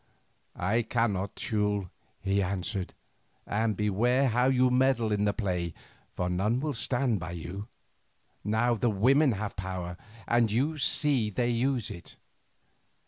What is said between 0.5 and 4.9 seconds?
"I cannot, Teule," he answered, "and beware how you